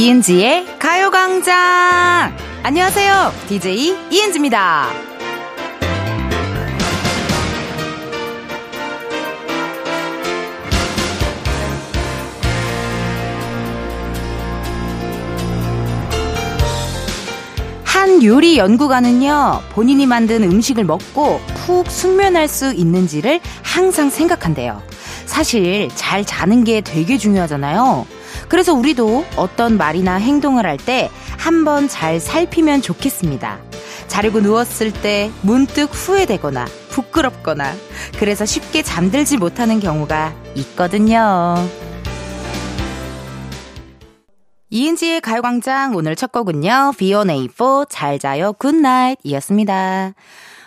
[0.00, 2.34] 이은지의 가요광장!
[2.62, 3.32] 안녕하세요.
[3.48, 4.88] DJ 이은지입니다.
[17.84, 24.80] 한 요리 연구가는요, 본인이 만든 음식을 먹고 푹 숙면할 수 있는지를 항상 생각한대요.
[25.26, 28.06] 사실 잘 자는 게 되게 중요하잖아요.
[28.50, 33.58] 그래서 우리도 어떤 말이나 행동을 할 때 한번 잘 살피면 좋겠습니다.
[34.08, 37.72] 자려고 누웠을 때 문득 후회되거나 부끄럽거나
[38.18, 41.54] 그래서 쉽게 잠들지 못하는 경우가 있거든요.
[44.70, 46.92] 이은지의 가요광장 오늘 첫 곡은요.
[46.96, 50.14] B1A4 잘 자요 Good Night 이었습니다.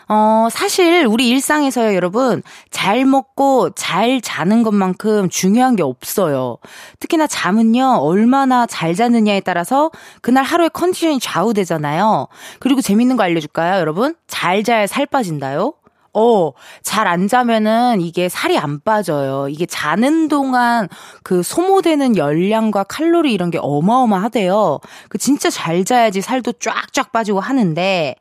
[0.07, 2.41] 어, 사실 우리 일상에서요, 여러분.
[2.71, 6.57] 잘 먹고 잘 자는 것만큼 중요한 게 없어요.
[6.99, 12.27] 특히나 잠은요, 얼마나 잘 자느냐에 따라서 그날 하루의 컨디션이 좌우되잖아요.
[12.59, 14.15] 그리고 재밌는 거 알려줄까요, 여러분?
[14.27, 15.73] 잘 자야 살 빠진다요?
[16.15, 16.51] 어,
[16.83, 19.47] 잘 안 자면은 이게 살이 안 빠져요.
[19.49, 20.87] 이게 자는 동안
[21.23, 24.79] 그 소모되는 열량과 칼로리 이런 게 어마어마하대요.
[25.09, 28.15] 그 진짜 잘 자야지 살도 쫙쫙 빠지고 하는데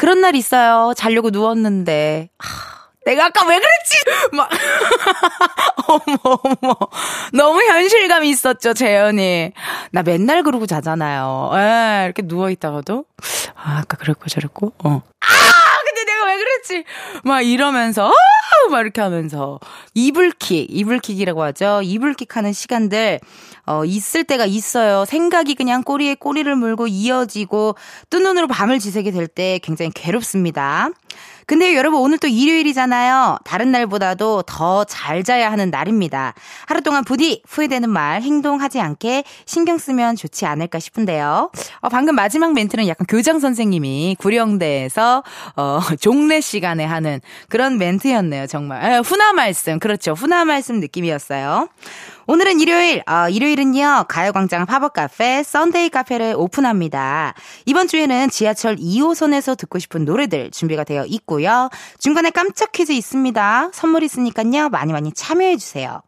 [0.00, 0.94] 그런 날 있어요.
[0.96, 3.98] 자려고 누웠는데 하, 내가 아까 왜 그랬지?
[4.32, 4.48] 막
[5.88, 6.74] 어머 어머
[7.34, 9.52] 너무 현실감이 있었죠 재현이.
[9.92, 11.50] 나 맨날 그러고 자잖아요.
[11.52, 13.04] 에, 이렇게 누워 있다가도
[13.54, 15.02] 아, 아까 그랬고 저랬고 어.
[15.20, 15.59] 아!
[16.26, 16.84] 왜 그랬지?
[17.24, 18.70] 막 이러면서, 아!
[18.70, 19.58] 막 이렇게 하면서.
[19.94, 21.80] 이불킥, 이불킥이라고 하죠.
[21.82, 23.20] 이불킥 하는 시간들,
[23.66, 25.04] 어, 있을 때가 있어요.
[25.04, 27.76] 생각이 그냥 꼬리에 꼬리를 물고 이어지고,
[28.10, 30.90] 뜬 눈으로 밤을 지새게 될 때 굉장히 괴롭습니다.
[31.50, 33.38] 근데 여러분 오늘 또 일요일이잖아요.
[33.42, 36.32] 다른 날보다도 더 잘 자야 하는 날입니다.
[36.66, 41.50] 하루 동안 부디 후회되는 말, 행동하지 않게 신경 쓰면 좋지 않을까 싶은데요.
[41.80, 45.24] 어, 방금 마지막 멘트는 약간 교장 선생님이 구령대에서
[45.56, 48.46] 어, 종례 시간에 하는 그런 멘트였네요.
[48.46, 50.12] 정말 에, 훈화 말씀 그렇죠.
[50.12, 51.68] 훈화 말씀 느낌이었어요.
[52.32, 57.34] 오늘은 일요일, 어, 일요일은요, 가요광장 팝업 카페, Sunday 카페를 오픈합니다.
[57.66, 61.70] 이번 주에는 지하철 2호선에서 듣고 싶은 노래들 준비가 되어 있고요.
[61.98, 63.70] 중간에 깜짝 퀴즈 있습니다.
[63.74, 66.02] 선물 있으니까요, 많이 많이 참여해주세요.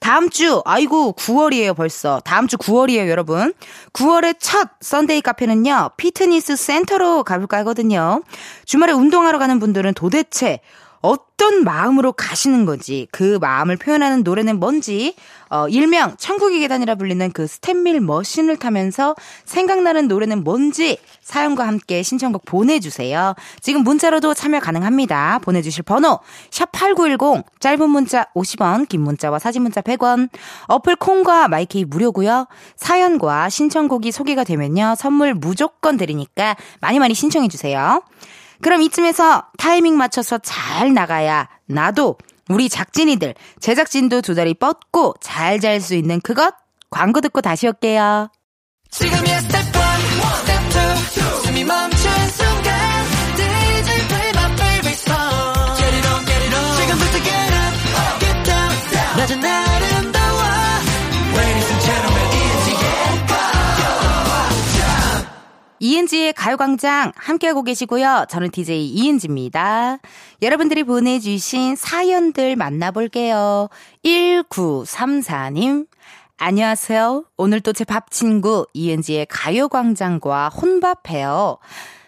[0.00, 2.18] 다음 주, 아이고, 9월이에요, 벌써.
[2.24, 3.54] 다음 주 9월이에요, 여러분.
[3.92, 8.24] 9월의 첫 Sunday 카페는요, 피트니스 센터로 가볼까 하거든요.
[8.64, 10.58] 주말에 운동하러 가는 분들은 도대체
[11.00, 15.14] 어떤 마음으로 가시는 건지, 그 마음을 표현하는 노래는 뭔지,
[15.50, 19.14] 어, 일명 천국의 계단이라 불리는 그 스탠밀 머신을 타면서
[19.44, 23.34] 생각나는 노래는 뭔지 사연과 함께 신청곡 보내주세요.
[23.60, 25.38] 지금 문자로도 참여 가능합니다.
[25.42, 26.18] 보내주실 번호,
[26.50, 30.28] 샵8910, 짧은 문자 50원, 긴 문자와 사진 문자 100원,
[30.66, 34.96] 어플 콩과 마이케이 무료고요 사연과 신청곡이 소개가 되면요.
[34.98, 38.02] 선물 무조건 드리니까 많이 많이 신청해주세요.
[38.62, 42.16] 그럼 이쯤에서 타이밍 맞춰서 잘 나가야 나도
[42.48, 46.54] 우리 작진이들 제작진도 두 다리 뻗고 잘 잘 수 있는 그것
[46.90, 48.30] 광고 듣고 다시 올게요.
[48.90, 49.72] 지금이야 스텝 1,
[50.46, 50.62] 스텝
[51.18, 53.04] 2, 숨이 멈춘 순간
[53.36, 56.76] DJ play my favorite song Get it on, get it on.
[56.76, 59.67] 지금부터 get up, get down 낮은 아
[65.98, 68.26] 이은지의 가요광장 함께하고 계시고요.
[68.28, 69.98] 저는 DJ 이은지입니다.
[70.42, 73.68] 여러분들이 보내주신 사연들 만나볼게요.
[74.04, 75.86] 1934님.
[76.36, 77.24] 안녕하세요.
[77.36, 81.58] 오늘 또 제 밥 친구 이은지의 가요광장과 혼밥해요.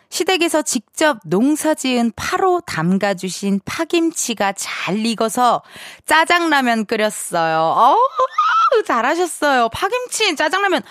[0.08, 5.62] 시댁에서 직접 농사 지은 파로 담가주신 파김치가 잘 익어서
[6.06, 7.58] 짜장라면 끓였어요.
[7.60, 7.96] 어
[8.86, 9.68] 잘하셨어요.
[9.70, 10.82] 파김치, 짜장라면.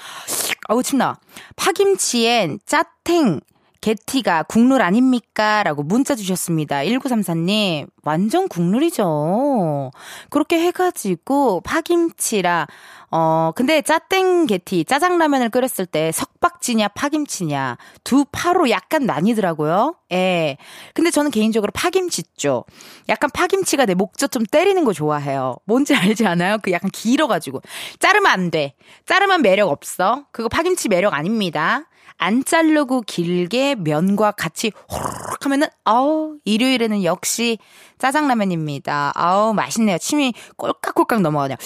[0.70, 1.18] 어우, 침나.
[1.56, 3.40] 파김치엔 짜탱,
[3.82, 5.64] 게티가 국룰 아닙니까?
[5.64, 6.82] 라고 문자 주셨습니다.
[6.82, 9.90] 1934님, 완전 국룰이죠.
[10.30, 12.68] 그렇게 해가지고, 파김치랑,
[13.12, 19.96] 어, 근데 짜땡 게티, 짜장라면을 끓였을 때 석박지냐, 파김치냐, 두 파로 약간 나뉘더라고요.
[20.12, 20.58] 예.
[20.94, 22.66] 근데 저는 개인적으로 파김치 죠
[23.08, 25.58] 약간 파김치가 내 목젖 좀 때리는 거 좋아해요.
[25.66, 26.58] 뭔지 알지 않아요?
[26.62, 27.62] 그 약간 길어가지고.
[28.00, 28.74] 자르면 안 돼.
[29.06, 30.26] 자르면 매력 없어.
[30.32, 31.86] 그거 파김치 매력 아닙니다.
[32.18, 37.58] 안 자르고 길게 면과 같이 호로록 하면은 아우 일요일에는 역시
[37.98, 39.14] 짜장라면입니다.
[39.16, 39.98] 아우 맛있네요.
[39.98, 41.58] 침이 꼴깍꼴깍 넘어가네요.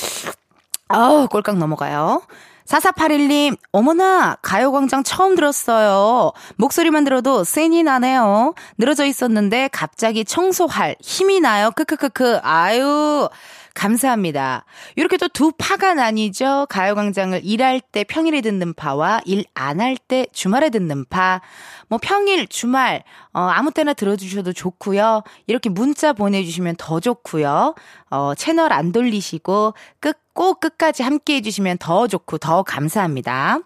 [0.93, 2.21] 아우 꼴깍 넘어가요.
[2.65, 6.31] 4481님, 어머나, 가요광장 처음 들었어요.
[6.55, 8.53] 목소리만 들어도 센이 나네요.
[8.77, 11.71] 늘어져 있었는데 갑자기 청소할 힘이 나요.
[11.75, 12.39] 크크크크.
[12.41, 13.27] 아유,
[13.73, 14.63] 감사합니다.
[14.95, 16.67] 이렇게 또 두 파가 나뉘죠.
[16.69, 21.41] 가요광장을 일할 때 평일에 듣는 파와 일 안 할 때 주말에 듣는 파.
[21.89, 23.03] 뭐 평일, 주말,
[23.33, 25.23] 어, 아무 때나 들어주셔도 좋고요.
[25.47, 27.75] 이렇게 문자 보내주시면 더 좋고요.
[28.09, 33.59] 어, 채널 안 돌리시고 끝, 꼭 끝까지 함께 해주시면 더 좋고 더 감사합니다.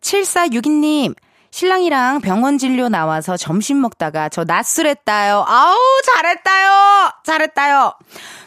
[0.00, 1.14] 7462님,
[1.50, 5.44] 신랑이랑 병원 진료 나와서 점심 먹다가 저 낮술했다요.
[5.46, 7.12] 아우, 잘했다요!
[7.24, 7.94] 잘했다요!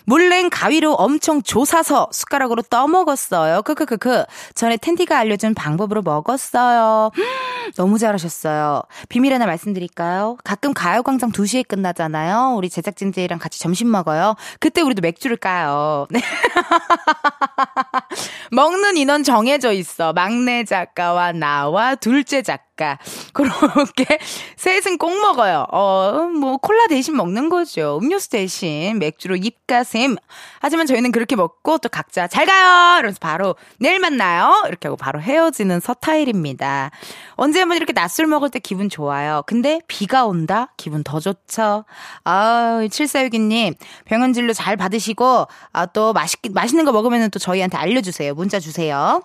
[0.06, 3.62] 물냉 가위로 엄청 조사서 숟가락으로 떠먹었어요.
[3.64, 4.26] 크크크크.
[4.56, 7.12] 전에 텐디가 알려준 방법으로 먹었어요.
[7.76, 8.82] 너무 잘하셨어요.
[9.10, 10.38] 비밀 하나 말씀드릴까요?
[10.44, 12.56] 가끔 가요광장 2시에 끝나잖아요.
[12.56, 14.36] 우리 제작진들이랑 같이 점심 먹어요.
[14.60, 16.08] 그때 우리도 맥주를 까요.
[16.10, 16.22] 네.
[18.52, 20.14] 먹는 인원 정해져 있어.
[20.14, 22.98] 막내 작가와 나와 둘째 작가.
[23.34, 24.20] 그렇게
[24.58, 25.68] 셋은 꼭 먹어요.
[25.72, 28.00] 어, 뭐 콜라 대신 먹는 거죠.
[28.02, 30.16] 음료수 대신 맥주로 입가 샘.
[30.60, 33.00] 하지만 저희는 그렇게 먹고 또 각자 잘 가요.
[33.00, 34.64] 이러면서 바로 내일 만나요.
[34.68, 36.92] 이렇게 하고 바로 헤어지는 서타일입니다.
[37.36, 39.44] 언제 한번 이렇게 낮술 먹을 때 기분 좋아요.
[39.46, 40.74] 근데 비가 온다?
[40.78, 41.84] 기분 더 좋죠.
[42.24, 48.34] 아, 7462님 병원 진료 잘 받으시고 아, 또 맛있 맛있는 거 먹으면 또 저희한테 알려주세요.
[48.34, 49.22] 문자 주세요.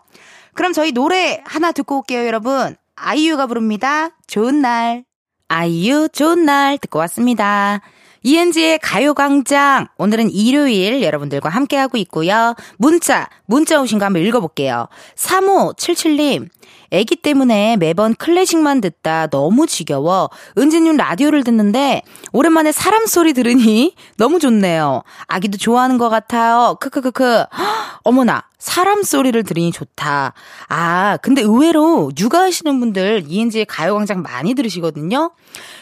[0.54, 2.76] 그럼 저희 노래 하나 듣고 올게요, 여러분.
[2.96, 4.08] 아이유가 부릅니다.
[4.26, 5.04] 좋은 날.
[5.48, 7.80] 아이유 좋은 날 듣고 왔습니다.
[8.22, 9.88] 이은지의 가요광장.
[9.98, 12.54] 오늘은 일요일 여러분들과 함께하고 있고요.
[12.76, 14.88] 문자, 문자 오신 거 한번 읽어볼게요.
[15.16, 16.48] 3577님.
[16.92, 20.30] 애기 때문에 매번 클래식만 듣다 너무 지겨워.
[20.56, 22.02] 은지님 라디오를 듣는데
[22.32, 25.02] 오랜만에 사람 소리 들으니 너무 좋네요.
[25.26, 26.76] 아기도 좋아하는 것 같아요.
[26.80, 27.44] 크크크크.
[28.04, 28.44] 어머나.
[28.66, 30.32] 사람 소리를 들으니 좋다.
[30.68, 35.30] 아, 근데 의외로 육아하시는 분들 이은지의 가요광장 많이 들으시거든요.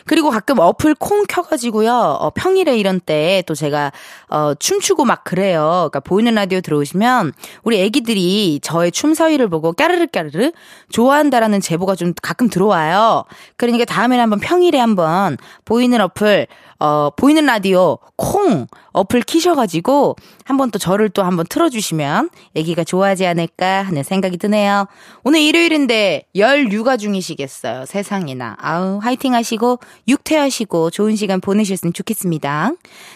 [0.05, 1.91] 그리고 가끔 어플 콩 켜가지고요.
[1.93, 3.91] 어, 평일에 이런 때 또 제가
[4.29, 5.89] 어, 춤추고 막 그래요.
[5.91, 7.33] 그러니까 보이는 라디오 들어오시면
[7.63, 10.53] 우리 애기들이 저의 춤 사위를 보고 까르르 까르르
[10.91, 13.25] 좋아한다라는 제보가 좀 가끔 들어와요.
[13.57, 16.47] 그러니까 다음에는 한번 평일에 한번 보이는 어플
[16.79, 23.83] 어, 보이는 라디오 콩 어플 키셔가지고 한번 또 저를 또 한번 틀어주시면 애기가 좋아하지 않을까
[23.83, 24.87] 하는 생각이 드네요.
[25.23, 27.87] 오늘 일요일인데 열 육아 중이시겠어요.
[27.87, 28.57] 세상에나.
[28.59, 29.79] 아우, 화이팅 하시고,
[30.09, 32.73] 육퇴하시고, 좋은 시간 보내셨으면 좋겠습니다.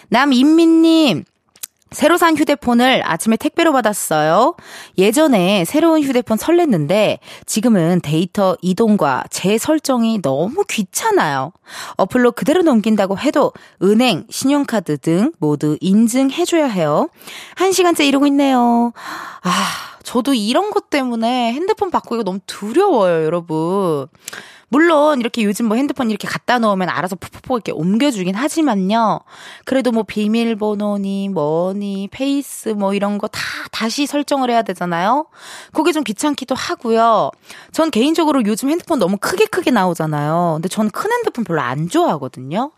[0.09, 1.25] 남인민님,
[1.91, 4.55] 새로 산 휴대폰을 아침에 택배로 받았어요.
[4.97, 11.51] 예전에 새로운 휴대폰 설렜는데 지금은 데이터 이동과 재설정이 너무 귀찮아요.
[11.97, 17.09] 어플로 그대로 넘긴다고 해도 은행, 신용카드 등 모두 인증해줘야 해요.
[17.55, 18.93] 한 시간째 이러고 있네요.
[19.41, 19.51] 아,
[20.03, 24.07] 저도 이런 것 때문에 핸드폰 바꾸기가 너무 두려워요, 여러분.
[24.69, 29.19] 물론 이렇게 요즘 뭐 핸드폰 이렇게 갖다 놓으면 알아서 푹푹푹 이렇게 옮겨주긴 하지만요.
[29.65, 35.27] 그래도 뭐 비밀번호니 뭐니 face 뭐 이런 거 다 다시 설정을 해야 되잖아요.
[35.73, 37.31] 그게 좀 귀찮기도 하고요.
[37.71, 40.53] 전 개인적으로 요즘 핸드폰 너무 크게 크게 나오잖아요.
[40.55, 42.71] 근데 저는 큰 핸드폰 별로 안 좋아하거든요.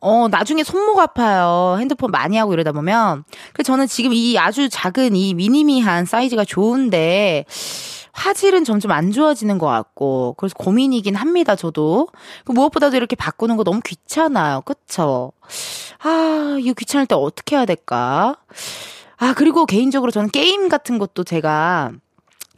[0.00, 1.76] 어, 나중에 손목 아파요.
[1.78, 3.22] 핸드폰 많이 하고 이러다 보면.
[3.52, 7.44] 그래서 저는 지금 이 아주 작은 이 미니미한 사이즈가 좋은데,
[8.12, 11.56] 화질은 점점 안 좋아지는 것 같고 그래서 고민이긴 합니다.
[11.56, 12.08] 저도
[12.44, 14.62] 그 무엇보다도 이렇게 바꾸는 거 너무 귀찮아요.
[14.62, 15.32] 그쵸?
[16.02, 18.36] 아 이거 귀찮을 때 어떻게 해야 될까?
[19.16, 21.92] 아 그리고 개인적으로 저는 게임 같은 것도 제가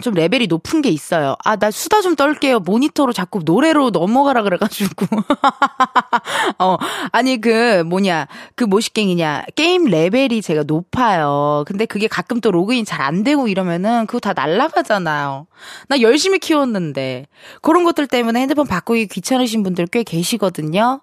[0.03, 1.37] 좀 레벨이 높은 게 있어요.
[1.45, 2.59] 아, 나 수다 좀 떨게요.
[2.61, 5.07] 모니터로 자꾸 노래로 넘어가라 그래가지고.
[6.59, 6.77] 어,
[7.13, 9.45] 아니, 그, 뭐냐, 그 뭐시갱이냐.
[9.55, 11.65] 게임 레벨이 제가 높아요.
[11.67, 15.47] 근데 그게 가끔 또 로그인 잘 안 되고 이러면은 그거 다 날라가잖아요.
[15.89, 17.27] 나 열심히 키웠는데.
[17.61, 21.01] 그런 것들 때문에 핸드폰 바꾸기 귀찮으신 분들 꽤 계시거든요.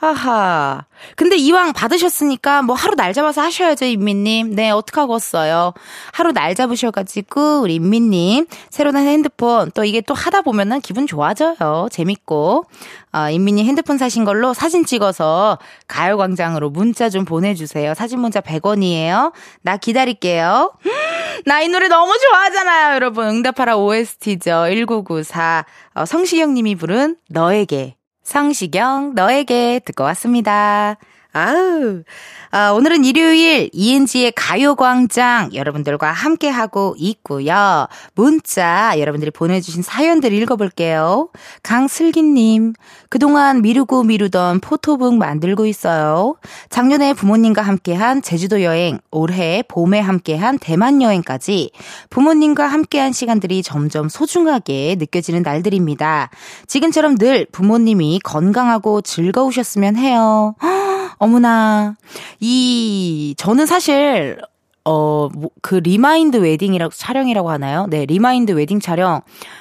[0.00, 0.84] 아하.
[1.16, 4.54] 근데 이왕 받으셨으니까 뭐 하루 날 잡아서 하셔야죠, 인민님.
[4.54, 5.74] 네, 어떡하겠어요.
[6.12, 11.88] 하루 날 잡으셔가지고, 우리 인민님, 새로 난 핸드폰, 또 이게 또 하다 보면은 기분 좋아져요.
[11.90, 12.64] 재밌고.
[13.12, 17.94] 어, 인민님 핸드폰 사신 걸로 사진 찍어서 가요광장으로 문자 좀 보내주세요.
[17.94, 19.32] 사진 문자 100원이에요.
[19.62, 20.72] 나 기다릴게요.
[21.46, 23.26] 나 이 노래 너무 좋아하잖아요, 여러분.
[23.26, 24.66] 응답하라 OST죠.
[24.68, 25.64] 1994.
[25.94, 27.95] 어, 성시경 님이 부른 너에게.
[28.26, 30.96] 성시경, 너에게 듣고 왔습니다.
[31.36, 32.02] 아우,
[32.50, 37.88] 아, 오늘은 일요일 이은지의 가요광장 여러분들과 함께하고 있고요.
[38.14, 41.28] 문자 여러분들이 보내주신 사연들 읽어볼게요.
[41.62, 42.72] 강슬기님,
[43.10, 46.36] 그동안 미루고 미루던 포토북 만들고 있어요.
[46.70, 51.70] 작년에 부모님과 함께한 제주도 여행, 올해 봄에 함께한 대만 여행까지
[52.08, 56.30] 부모님과 함께한 시간들이 점점 소중하게 느껴지는 날들입니다.
[56.66, 60.54] 지금처럼 늘 부모님이 건강하고 즐거우셨으면 해요.
[61.18, 61.96] 어머나.
[62.40, 64.38] 이, 저는 사실
[64.88, 67.86] 어, 뭐, 그 remind wedding이라고, 촬영이라고 하나요?
[67.90, 69.20] 네, remind wedding 촬영.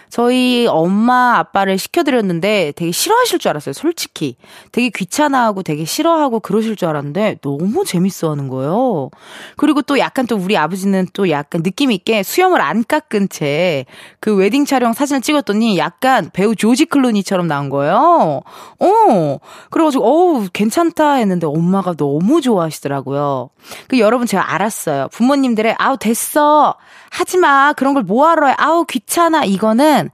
[0.10, 4.38] 저희 엄마, 아빠를 시켜드렸는데 되게 싫어하실 줄 알았어요, 솔직히.
[4.72, 9.10] 되게 귀찮아하고 되게 싫어하고 그러실 줄 알았는데 너무 재밌어 하는 거예요.
[9.58, 13.86] 그리고 또 약간 또 우리 아버지는 또 약간 느낌 있게 수염을 안 깎은 채
[14.20, 18.41] 그 웨딩 촬영 사진을 찍었더니 약간 배우 조지 클루니처럼 나온 거예요.
[18.79, 19.38] 어.
[19.70, 23.50] 그래가지고, 어우, 괜찮다 했는데 엄마가 너무 좋아하시더라고요.
[23.88, 25.10] 그 여러분 제가 알았어요.
[25.16, 26.76] 부모님들의 아우 됐어
[27.10, 30.10] 하지 마 그런 걸 뭐하러 해 아우 귀찮아 이거는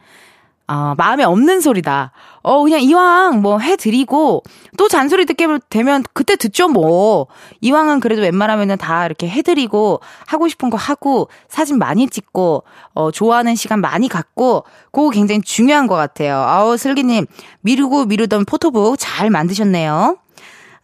[0.67, 2.13] 어, 마음에 없는 소리다.
[2.43, 4.41] 어, 그냥 이왕 뭐 해드리고,
[4.77, 7.27] 또 잔소리 듣게 되면 그때 듣죠, 뭐.
[7.59, 13.55] 이왕은 그래도 웬만하면은 다 이렇게 해드리고, 하고 싶은 거 하고, 사진 많이 찍고, 어, 좋아하는
[13.55, 16.37] 시간 많이 갖고, 그거 굉장히 중요한 것 같아요.
[16.37, 17.25] 아우, 슬기님,
[17.59, 20.19] 미루고 미루던 포토북 잘 만드셨네요.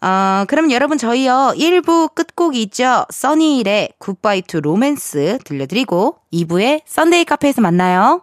[0.02, 3.06] 어, 그럼 여러분 저희요 1부 끝곡이 있죠.
[3.10, 8.22] 써니일의 Goodbye to Romance 들려드리고 2부에 Sunday 카페에서 만나요.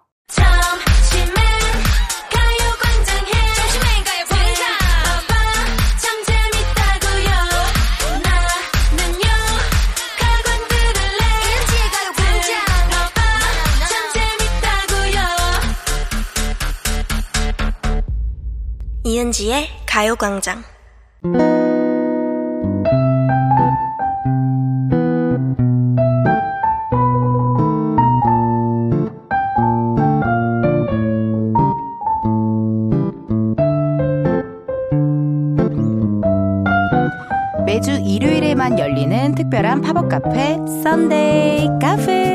[19.07, 20.65] 이은지의 가요광장
[39.95, 42.35] 팝업 카페 썬데이 카페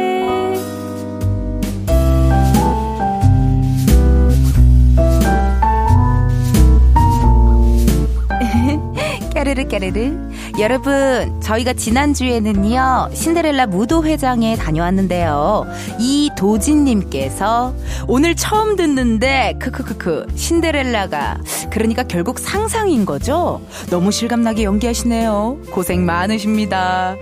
[9.34, 10.30] 까르르 까르르.
[10.60, 15.66] 여러분 저희가 지난주에는요 신데렐라 무도회장에 다녀왔는데요.
[16.00, 17.74] 이도진님께서
[18.12, 21.38] 오늘 처음 듣는데 크크크크 신데렐라가
[21.70, 23.62] 그러니까 결국 상상인 거죠?
[23.92, 25.60] 너무 실감나게 연기하시네요.
[25.70, 27.16] 고생 많으십니다.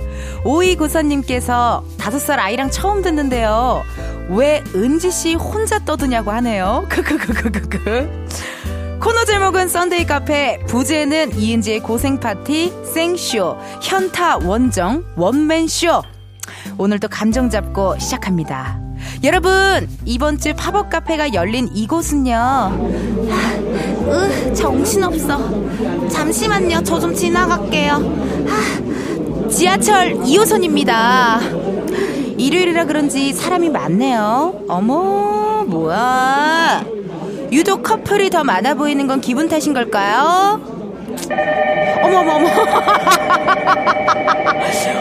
[0.46, 3.84] 오이고사님께서 다섯 살 아이랑 처음 듣는데요.
[4.30, 6.86] 왜 은지 씨 혼자 떠드냐고 하네요.
[6.88, 8.28] 크크크크크크.
[9.02, 16.02] 코너 제목은 Sunday 카페 부제는 이은지의 고생 파티 생쇼 현타 원정 원맨쇼.
[16.78, 18.87] 오늘도 감정 잡고 시작합니다.
[19.24, 22.90] 여러분 이번 주 팝업 카페가 열린 이곳은요.
[24.08, 26.08] 으 정신없어.
[26.10, 26.84] 잠시만요.
[26.84, 27.94] 저 좀 지나갈게요.
[28.48, 31.40] 하, 지하철 2호선입니다.
[32.38, 34.62] 일요일이라 그런지 사람이 많네요.
[34.68, 36.84] 어머 뭐야.
[37.52, 40.77] 유독 커플이 더 많아 보이는 건 기분 탓인 걸까요?
[42.04, 42.50] 어머머머.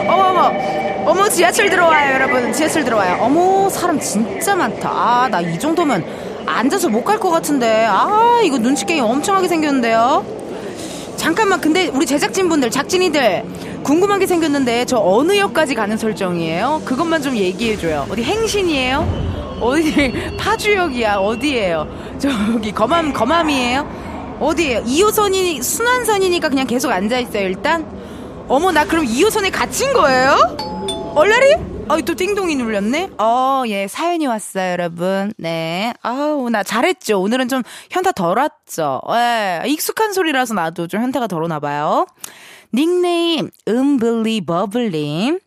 [0.07, 0.51] 어머머.
[1.07, 2.51] 어머, 지하철 들어와요, 여러분.
[2.53, 3.17] 지하철 들어와요.
[3.21, 4.89] 어머, 사람 진짜 많다.
[4.89, 6.03] 아, 나 이 정도면
[6.45, 7.85] 앉아서 못 갈 것 같은데.
[7.89, 10.25] 아, 이거 눈치 게임 엄청 하게 생겼는데요.
[11.15, 13.43] 잠깐만, 근데 우리 제작진분들, 작진이들,
[13.83, 16.81] 궁금한 게 생겼는데, 저 어느 역까지 가는 설정이에요?
[16.85, 18.05] 그것만 좀 얘기해줘요.
[18.09, 19.27] 어디 행신이에요?
[19.59, 21.87] 어디 파주역이야 어디예요
[22.19, 23.87] 저기 거맘 거맘이에요
[24.39, 24.83] 어디예요?
[24.83, 27.85] 2호선이 순환선이니까 그냥 계속 앉아 있어요 일단?
[28.47, 30.35] 어머 나 그럼 2호선에 갇힌 거예요?
[31.15, 31.55] 얼라리?
[31.89, 33.11] 어이 또 띵동이 눌렸네?
[33.17, 35.33] 어 예 사연이 왔어요 여러분.
[35.37, 35.93] 네.
[36.01, 37.19] 아우 나 잘했죠?
[37.21, 39.01] 오늘은 좀 현타 덜 왔죠?
[39.11, 42.05] 예 익숙한 소리라서 나도 좀 현타가 덜 오나 봐요.
[42.73, 45.39] 닉네임 은블리 버블님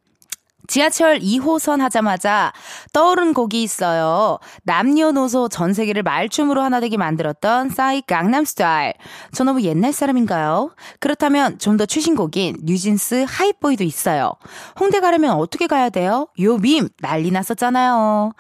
[0.71, 2.53] 지하철 2호선 하자마자
[2.93, 4.39] 떠오른 곡이 있어요.
[4.63, 8.93] 남녀노소 전 세계를 말춤으로 하나 되게 만들었던 싸이 강남 스타일.
[9.33, 10.71] 저 너무 옛날 사람인가요?
[11.01, 14.33] 그렇다면 좀 더 최신곡인 뉴진스 하이보이도 있어요.
[14.79, 16.29] 홍대 가려면 어떻게 가야 돼요?
[16.41, 18.33] 요 밈 난리 났었잖아요.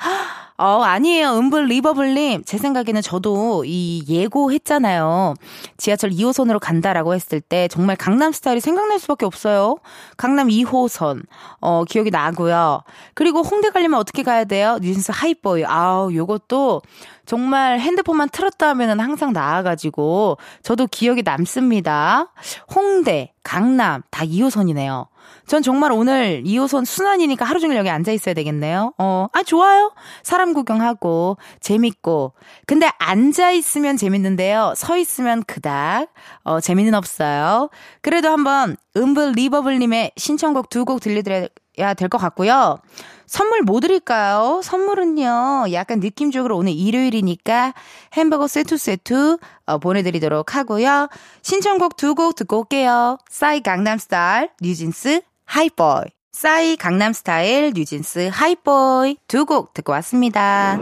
[0.60, 1.38] 어, 아니에요.
[1.38, 2.44] 은블 리버블님.
[2.44, 5.32] 제 생각에는 저도 이 예고했잖아요.
[5.78, 9.78] 지하철 2호선으로 간다라고 했을 때 정말 강남 스타일이 생각날 수밖에 없어요.
[10.18, 11.22] 강남 2호선.
[11.62, 12.82] 어, 기억이 나고요.
[13.14, 14.76] 그리고 홍대 가려면 어떻게 가야 돼요?
[14.82, 15.64] 뉴진스 하이보이.
[15.64, 16.82] 아우, 요것도
[17.24, 22.34] 정말 핸드폰만 틀었다 하면은 항상 나와가지고 저도 기억이 남습니다.
[22.74, 25.06] 홍대, 강남 다 2호선이네요.
[25.50, 28.94] 전 정말 오늘 2호선 순환이니까 하루 종일 여기 앉아 있어야 되겠네요.
[28.98, 29.92] 어, 아, 좋아요.
[30.22, 32.34] 사람 구경하고, 재밌고.
[32.68, 34.74] 근데 앉아 있으면 재밌는데요.
[34.76, 36.06] 서 있으면 그닥,
[36.44, 37.68] 어, 재미는 없어요.
[38.00, 42.78] 그래도 한번, 은블리버블님의 신청곡 두 곡 들려드려야 될 것 같고요.
[43.26, 44.60] 선물 뭐 드릴까요?
[44.62, 47.74] 선물은요, 약간 느낌적으로 오늘 일요일이니까
[48.12, 51.08] 햄버거 세트 세트 어, 보내드리도록 하고요.
[51.42, 53.18] 신청곡 두 곡 듣고 올게요.
[53.28, 56.04] 싸이 강남스타일, 뉴진스, 하이보이.
[56.32, 60.78] 싸이 강남스타일 뉴진스 하이보이 두 곡 듣고 왔습니다.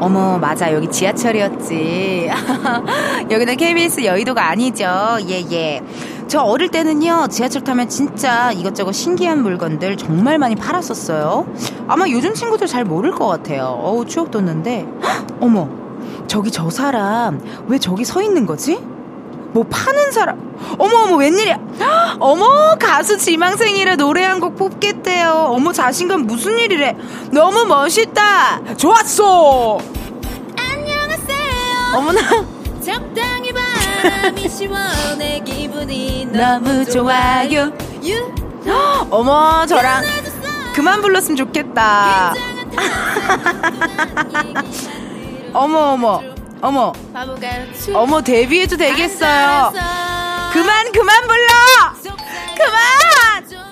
[0.00, 0.72] 어머, 맞아.
[0.74, 2.28] 여기 지하철이었지.
[3.30, 4.84] 여기는 KBS 여의도가 아니죠.
[5.28, 5.80] 예, 예.
[6.26, 11.46] 저 어릴 때는요, 지하철 타면 진짜 이것저것 신기한 물건들 정말 많이 팔았었어요.
[11.86, 13.78] 아마 요즘 친구들 잘 모를 것 같아요.
[13.80, 14.88] 어우, 추억 돋는데.
[15.40, 15.68] 어머,
[16.26, 18.80] 저기 저 사람, 왜 저기 서 있는 거지?
[19.52, 20.52] 뭐 파는 사람.
[20.78, 21.58] 어머, 어머, 웬일이야.
[22.20, 25.48] 어머, 가수 지망생이라 노래 한 곡 뽑겠대요.
[25.50, 26.96] 어머, 자신감 무슨 일이래.
[27.30, 28.74] 너무 멋있다.
[28.76, 29.78] 좋았어.
[30.58, 31.96] 안녕하세요.
[31.96, 32.20] 어머나.
[32.84, 37.70] 적당히 바람이 시원해 기분이 너무 좋아요.
[38.04, 38.32] 유
[39.10, 40.02] 어머, 저랑
[40.74, 42.34] 그만 불렀으면 좋겠다.
[45.52, 46.22] 어머, 어머,
[46.62, 49.72] 어머, 바보같이 어머, 데뷔해도 되겠어요.
[50.52, 52.14] 그만, 그만 불러!
[52.56, 52.92] 그만!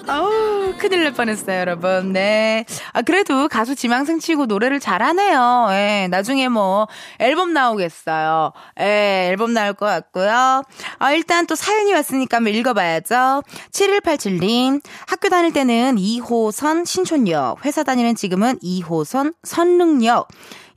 [0.08, 2.12] 어우, 큰일 날 뻔했어요, 여러분.
[2.12, 2.64] 네.
[2.92, 5.68] 아, 그래도 가수 지망생 치고 노래를 잘하네요.
[5.70, 6.88] 예, 나중에 뭐,
[7.20, 8.52] 앨범 나오겠어요.
[8.80, 10.64] 예, 앨범 나올 것 같고요.
[10.98, 13.44] 아, 일단 또 사연이 왔으니까 한번 읽어봐야죠.
[13.70, 20.26] 7187님, 학교 다닐 때는 2호선 신촌역, 회사 다니는 지금은 2호선 선릉역.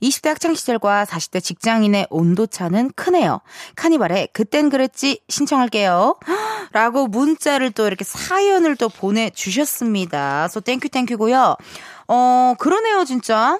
[0.04, 3.40] 20대 학창시절과 40대 직장인의 온도차는 크네요.
[3.76, 6.16] 카니발에 그땐 그랬지 신청할게요.
[6.72, 10.44] 라고 문자를 또 이렇게 사연을 또 보내주셨습니다.
[10.50, 11.56] so thank you thank you고요.
[12.08, 13.58] 어, 그러네요, 진짜.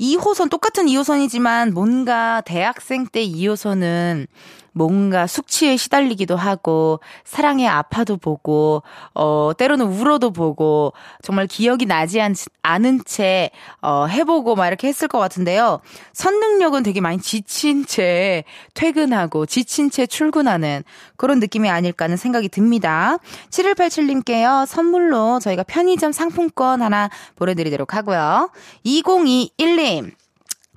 [0.00, 4.26] 2호선, 똑같은 2호선이지만 뭔가 대학생 때 2호선은
[4.72, 8.82] 뭔가 숙취에 시달리기도 하고 사랑에 아파도 보고
[9.14, 13.50] 어 때로는 울어도 보고 정말 기억이 나지 않, 않은 채
[13.80, 15.80] 어, 해보고 막 이렇게 했을 것 같은데요.
[16.12, 20.82] 선능력은 되게 많이 지친 채 퇴근하고 지친 채 출근하는
[21.16, 23.18] 그런 느낌이 아닐까 하는 생각이 듭니다.
[23.50, 24.66] 7187님께요.
[24.66, 28.50] 선물로 저희가 편의점 상품권 하나 보내드리도록 하고요.
[28.86, 30.21] 2021님.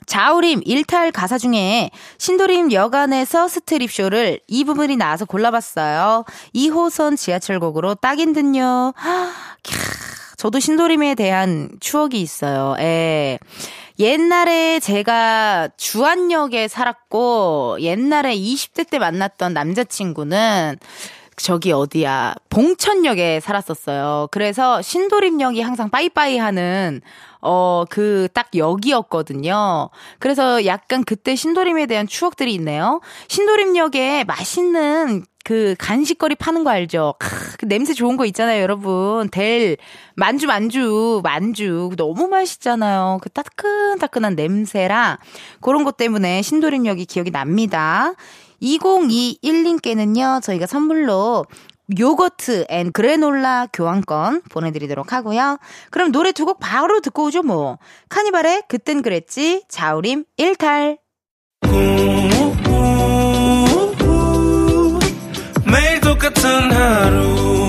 [0.05, 6.25] 자우림 일탈 가사 중에 신도림 여간에서 스트립쇼를 이 부분이 나와서 골라봤어요.
[6.53, 8.93] 2호선 지하철곡으로 딱인 듯요.
[9.63, 12.75] 캬, 저도 신도림에 대한 추억이 있어요.
[12.79, 13.39] 예.
[13.97, 20.77] 옛날에 제가 주안역에 살았고 옛날에 20대 때 만났던 남자친구는
[21.37, 24.29] 저기 어디야 봉천역에 살았었어요.
[24.31, 27.01] 그래서 신도림역이 항상 빠이빠이 하는
[27.47, 29.89] 어, 그, 딱 역이었거든요.
[30.17, 33.01] 그래서 약간 그때 신도림에 대한 추억들이 있네요.
[33.27, 37.13] 신도림역에 맛있는 그 간식거리 파는 거 알죠?
[37.19, 39.29] 크, 그 냄새 좋은 거 있잖아요, 여러분.
[39.29, 39.77] 델,
[40.15, 41.91] 만주, 만주, 만주.
[41.97, 43.19] 너무 맛있잖아요.
[43.21, 45.17] 그 따끈따끈한 냄새랑
[45.62, 48.13] 그런 것 때문에 신도림역이 기억이 납니다.
[48.60, 51.45] 2021님께는요, 저희가 선물로
[51.99, 55.58] yogurt and granola 교환권 보내드리도록 하고요.
[55.91, 57.80] 그럼 노래 두 곡 바로 듣고 오죠 뭐.
[58.10, 60.98] 카니발의 그땐 그랬지 자우림 일탈.
[65.71, 67.64] 매일 똑같은 하루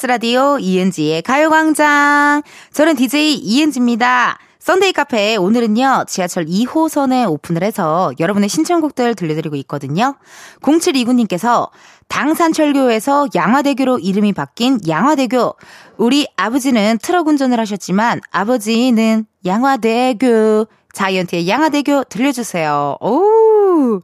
[0.00, 2.42] KBS 라디오 이은지의 가요광장.
[2.72, 4.38] 저는 DJ 이은지입니다.
[4.58, 10.16] Sunday 카페 오늘은요 지하철 2호선에 오픈을 해서 여러분의 신청곡들 들려드리고 있거든요.
[10.62, 11.68] 0729님께서
[12.08, 15.54] 당산철교에서 양화대교로 이름이 바뀐 양화대교.
[15.98, 20.66] 우리 아버지는 트럭 운전을 하셨지만 아버지는 양화대교.
[20.92, 22.96] 자이언티의 양화대교 들려주세요.
[23.00, 24.00] 오,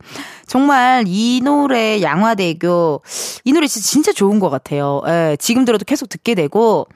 [0.46, 3.02] 정말 이 노래 양화대교
[3.44, 5.02] 이 노래 진짜 좋은 것 같아요.
[5.06, 6.86] 예, 지금 들어도 계속 듣게 되고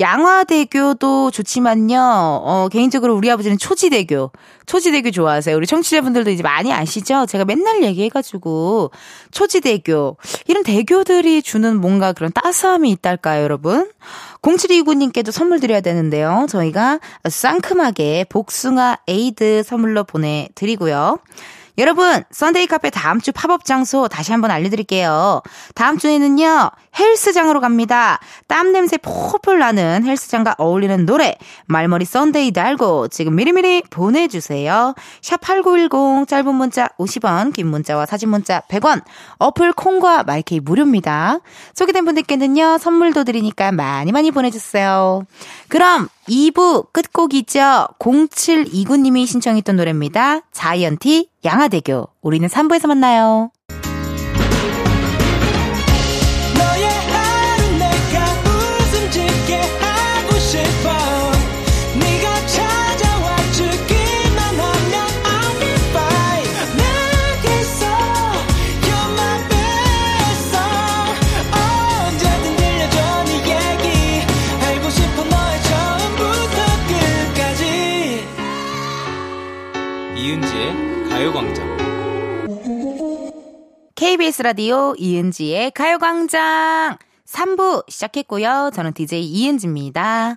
[0.00, 1.98] 양화대교도 좋지만요.
[1.98, 4.32] 어, 개인적으로 우리 아버지는 초지대교,
[4.66, 5.56] 초지대교 좋아하세요.
[5.56, 7.26] 우리 청취자분들도 이제 많이 아시죠?
[7.26, 8.90] 제가 맨날 얘기해가지고
[9.30, 10.16] 초지대교
[10.48, 13.88] 이런 대교들이 주는 뭔가 그런 따스함이 있달까요, 여러분?
[14.46, 16.46] 0729님께도 선물 드려야 되는데요.
[16.48, 21.18] 저희가 상큼하게 복숭아 에이드 선물로 보내드리고요.
[21.78, 25.42] 여러분, Sunday 카페 다음 주 팝업 장소 다시 한번 알려드릴게요.
[25.74, 28.18] 다음 주에는요, 헬스장으로 갑니다.
[28.48, 31.36] 땀 냄새 폴폴 나는 헬스장과 어울리는 노래,
[31.66, 34.94] 말머리 Sunday 달고 지금 미리미리 보내주세요.
[35.20, 39.02] 샵8910, 짧은 문자 50원, 긴 문자와 사진 문자 100원,
[39.38, 41.40] 어플 콩과 마이케이 무료입니다.
[41.74, 45.24] 소개된 분들께는요, 선물도 드리니까 많이 많이 보내주세요.
[45.68, 47.88] 그럼 2부 끝곡이죠.
[47.98, 50.40] 0729님이 신청했던 노래입니다.
[50.52, 52.08] 자이언티 양화대교.
[52.22, 53.50] 우리는 3부에서 만나요.
[83.96, 88.70] KBS 라디오 이은지의 가요광장 3부 시작했고요.
[88.74, 90.36] 저는 DJ 이은지입니다.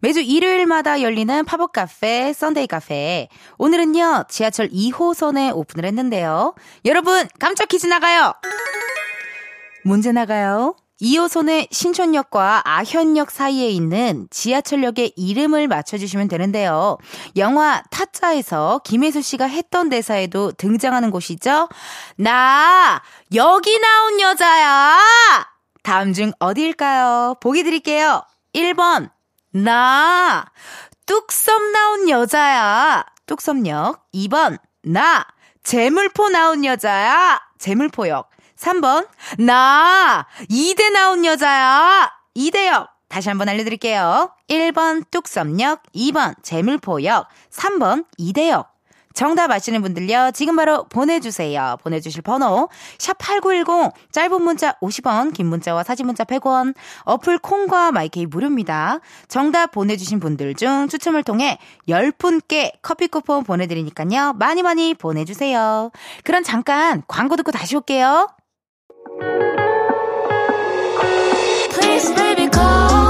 [0.00, 3.28] 매주 일요일마다 열리는 팝업 카페, Sunday 카페.
[3.58, 6.54] 오늘은요, 지하철 2호선에 오픈을 했는데요.
[6.84, 8.34] 여러분, 깜짝 퀴즈 나가요!
[9.84, 10.74] 문제 나가요.
[11.00, 16.96] 2호선의 신촌역과 아현역 사이에 있는 지하철역의 이름을 맞춰주시면 되는데요.
[17.36, 21.68] 영화 타짜에서 김혜수 씨가 했던 대사에도 등장하는 곳이죠.
[22.16, 23.02] 나
[23.34, 24.98] 여기 나온 여자야.
[25.82, 27.36] 다음 중 어디일까요?
[27.40, 28.22] 보기 드릴게요.
[28.54, 29.10] 1번
[29.52, 30.46] 나
[31.04, 33.04] 뚝섬 나온 여자야.
[33.26, 34.02] 뚝섬역.
[34.14, 35.26] 2번 나
[35.62, 37.40] 재물포 나온 여자야.
[37.58, 38.30] 재물포역.
[38.56, 42.10] 3번, 나, 이대 나온 여자야.
[42.34, 42.88] 이대역.
[43.08, 44.30] 다시 한번 알려드릴게요.
[44.48, 48.76] 1번 뚝섬역, 2번 재물포역, 3번 이대역.
[49.14, 51.78] 정답 아시는 분들요, 지금 바로 보내주세요.
[51.82, 59.00] 보내주실 번호, 샵8910, 짧은 문자 50원, 긴 문자와 사진 문자 100원, 어플 콩과 마이케이 무료입니다.
[59.28, 65.90] 정답 보내주신 분들 중 추첨을 통해 10분께 커피 쿠폰 보내드리니까요, 많이 많이 보내주세요.
[66.22, 68.28] 그럼 잠깐 광고 듣고 다시 올게요.
[71.96, 73.05] Please baby call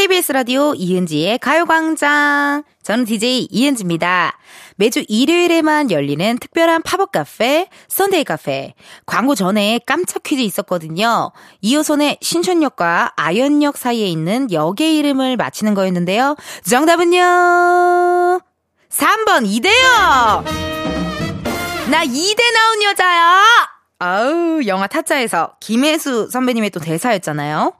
[0.00, 2.62] KBS 라디오 이은지의 가요광장.
[2.82, 4.32] 저는 DJ 이은지입니다.
[4.76, 8.72] 매주 일요일에만 열리는 특별한 팝업 카페, Sunday 카페.
[9.04, 11.32] 광고 전에 깜짝 퀴즈 있었거든요.
[11.62, 16.34] 2호선의 신촌역과 아현역 사이에 있는 역의 이름을 맞히는 거였는데요.
[16.66, 18.40] 정답은요.
[18.88, 20.44] 3번 이대요!
[21.90, 23.42] 나 이대 나온 여자야!
[23.98, 27.74] 아우, 영화 타짜에서 김혜수 선배님의 또 대사였잖아요.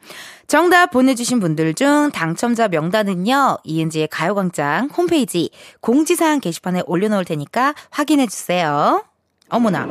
[0.51, 9.05] 정답 보내주신 분들 중 당첨자 명단은요, 이은지의 가요광장 홈페이지 공지사항 게시판에 올려놓을 테니까 확인해주세요.
[9.49, 9.87] 어머나,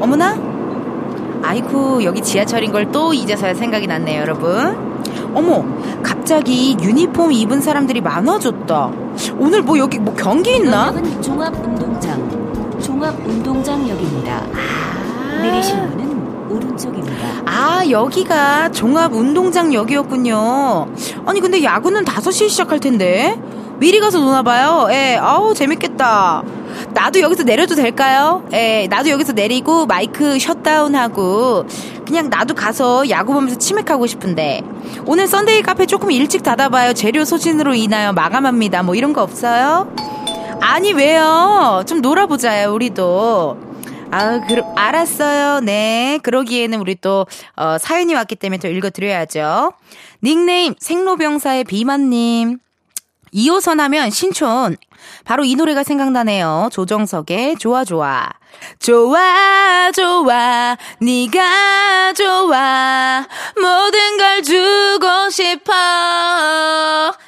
[0.00, 1.40] 어머나?
[1.44, 4.76] 아이쿠, 여기 지하철인 걸 또 이제서야 생각이 났네요, 여러분.
[5.36, 5.64] 어머,
[6.02, 8.90] 갑자기 유니폼 입은 사람들이 많아졌다.
[9.38, 10.92] 오늘 뭐 여기 뭐 경기 있나?
[11.20, 14.46] 종합운동장, 종합운동장역입니다.
[15.42, 16.11] 내리실 문은
[16.52, 17.42] 오른쪽입니다.
[17.46, 20.86] 아, 여기가 종합운동장역이었군요.
[21.26, 23.38] 아니, 근데 야구는 5시에 시작할 텐데.
[23.78, 24.88] 미리 가서 노나봐요.
[24.92, 26.44] 예, 아우, 재밌겠다.
[26.94, 28.44] 나도 여기서 내려도 될까요?
[28.52, 31.64] 예, 나도 여기서 내리고 마이크 shutdown하고
[32.06, 34.62] 그냥 나도 가서 야구 보면서 치맥하고 싶은데.
[35.06, 36.92] 오늘 Sunday 카페 조금 일찍 닫아봐요.
[36.92, 38.84] 재료 소진으로 인하여 마감합니다.
[38.84, 39.92] 뭐 이런 거 없어요?
[40.60, 41.82] 아니, 왜요?
[41.84, 43.71] 좀 놀아보자요, 우리도.
[44.14, 45.60] 아, 그, 알았어요.
[45.60, 46.18] 네.
[46.22, 49.72] 그러기에는 우리 또, 어, 사연이 왔기 때문에 또 읽어드려야죠.
[50.22, 52.58] 닉네임, 생로병사의 비만님.
[53.32, 54.76] 2호선 하면 신촌.
[55.24, 56.68] 바로 이 노래가 생각나네요.
[56.72, 58.28] 조정석의 좋아 좋아.
[58.78, 65.72] 좋아 좋아 네가 좋아 모든 걸 주고 싶어.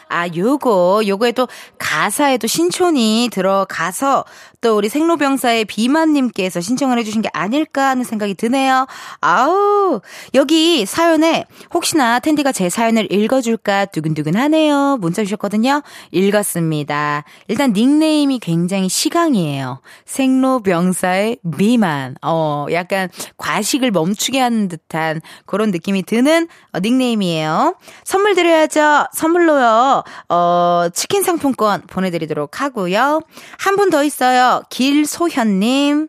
[0.08, 4.24] 아 요거 요거에 또 가사에도 신촌이 들어가서
[4.64, 8.86] 또 우리 생로병사의 비만님께서 신청을 해주신 게 아닐까 하는 생각이 드네요.
[9.20, 10.00] 아우
[10.32, 14.96] 여기 사연에 혹시나 텐디가 제 사연을 읽어줄까 두근두근 하네요.
[15.02, 15.82] 문자 주셨거든요.
[16.12, 17.24] 읽었습니다.
[17.48, 19.82] 일단 닉네임이 굉장히 시강이에요.
[20.06, 22.14] 생로병사의 비만.
[22.22, 27.76] 어 약간 과식을 멈추게 하는 듯한 그런 느낌이 드는 어, 닉네임이에요.
[28.04, 29.08] 선물 드려야죠.
[29.12, 30.04] 선물로요.
[30.30, 33.20] 어 치킨 상품권 보내드리도록 하고요.
[33.58, 34.53] 한 분 더 있어요.
[34.70, 36.08] 길소현님.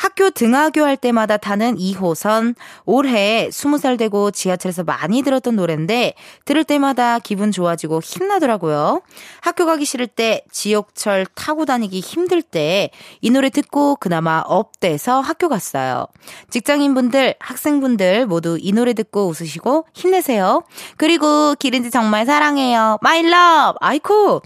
[0.00, 2.54] 학교 등하교 할 때마다 타는 2호선.
[2.84, 9.02] 올해 20살 되고 지하철에서 많이 들었던 노래인데 들을 때마다 기분 좋아지고 힘나더라고요.
[9.40, 15.48] 학교 가기 싫을 때, 지옥철 타고 다니기 힘들 때 이 노래 듣고 그나마 업돼서 학교
[15.48, 16.06] 갔어요.
[16.50, 20.62] 직장인분들, 학생분들 모두 이 노래 듣고 웃으시고 힘내세요.
[20.96, 22.98] 그리고 길은지 정말 사랑해요.
[23.02, 23.78] My love.
[23.80, 24.42] 아이쿠.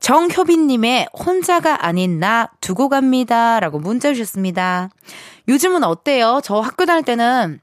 [0.00, 3.60] 정효빈님의 혼자가 아닌 나 두고 갑니다.
[3.60, 4.90] 라고 문자 주셨습니다.
[5.48, 6.40] 요즘은 어때요?
[6.42, 7.60] 저 학교 다닐 때는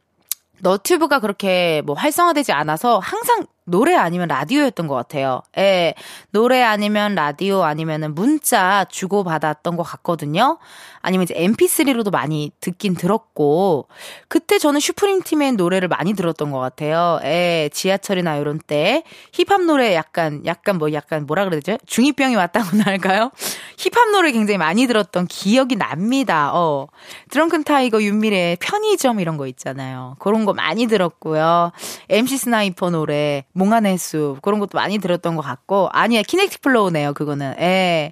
[0.60, 5.42] 너튜브가 그렇게 뭐 활성화되지 않아서 항상 노래 아니면 라디오였던 것 같아요.
[5.58, 5.94] 예,
[6.32, 10.58] 노래 아니면 라디오 아니면은 문자 주고받았던 것 같거든요.
[11.02, 13.88] 아니면 이제 mp3로도 많이 듣긴 들었고,
[14.30, 17.20] 그때 저는 슈프림 팀의 노래를 많이 들었던 것 같아요.
[17.24, 19.04] 예, 지하철이나 이런 때.
[19.34, 21.78] 힙합 노래 약간, 약간 뭐 약간 뭐라 그래야 되죠?
[21.86, 23.32] 중2병이 왔다고나 할까요?
[23.78, 26.52] 힙합 노래 굉장히 많이 들었던 기억이 납니다.
[26.54, 26.88] 어.
[27.30, 30.16] 드렁큰 타이거 윤미래 편의점 이런 거 있잖아요.
[30.20, 31.72] 그런 거 많이 들었고요.
[32.10, 37.56] MC 스나이퍼 노래, 몽환의 숲, 그런 것도 많이 들었던 것 같고, 아니야, 키네틱 플로우네요, 그거는.
[37.60, 38.12] 예.